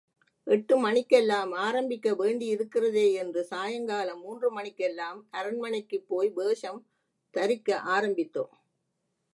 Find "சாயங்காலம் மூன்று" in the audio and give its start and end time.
3.41-4.51